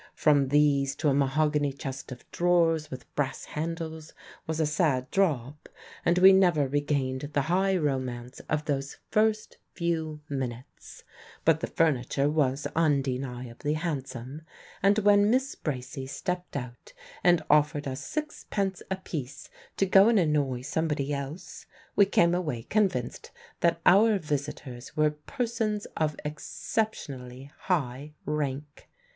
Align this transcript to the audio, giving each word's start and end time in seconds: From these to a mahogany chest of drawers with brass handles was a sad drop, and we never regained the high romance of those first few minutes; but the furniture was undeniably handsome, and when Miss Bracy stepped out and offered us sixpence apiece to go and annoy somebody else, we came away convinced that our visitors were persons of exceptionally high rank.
From 0.15 0.47
these 0.47 0.95
to 0.95 1.09
a 1.09 1.13
mahogany 1.13 1.71
chest 1.71 2.11
of 2.11 2.27
drawers 2.31 2.89
with 2.89 3.13
brass 3.13 3.45
handles 3.45 4.15
was 4.47 4.59
a 4.59 4.65
sad 4.65 5.11
drop, 5.11 5.69
and 6.03 6.17
we 6.17 6.33
never 6.33 6.67
regained 6.67 7.29
the 7.33 7.43
high 7.43 7.77
romance 7.77 8.39
of 8.49 8.65
those 8.65 8.97
first 9.11 9.57
few 9.75 10.21
minutes; 10.27 11.03
but 11.45 11.59
the 11.59 11.67
furniture 11.67 12.27
was 12.31 12.65
undeniably 12.75 13.73
handsome, 13.73 14.41
and 14.81 14.97
when 14.97 15.29
Miss 15.29 15.53
Bracy 15.53 16.07
stepped 16.07 16.57
out 16.57 16.93
and 17.23 17.43
offered 17.47 17.87
us 17.87 18.03
sixpence 18.03 18.81
apiece 18.89 19.49
to 19.77 19.85
go 19.85 20.09
and 20.09 20.17
annoy 20.17 20.61
somebody 20.61 21.13
else, 21.13 21.67
we 21.95 22.07
came 22.07 22.33
away 22.33 22.63
convinced 22.63 23.29
that 23.59 23.79
our 23.85 24.17
visitors 24.17 24.97
were 24.97 25.11
persons 25.11 25.85
of 25.95 26.15
exceptionally 26.25 27.51
high 27.59 28.13
rank. 28.25 28.89